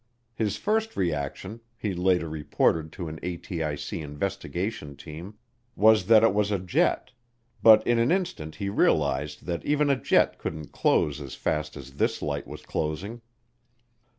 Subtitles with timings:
[0.33, 5.35] His first reaction, he later reported to an ATIC investigation team,
[5.75, 7.11] was that it was a jet,
[7.61, 11.97] but in an instant he realized that even a jet couldn't close as fast as
[11.97, 13.21] this light was closing.